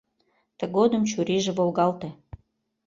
[0.57, 2.09] Тыгодым чурийже волгалте.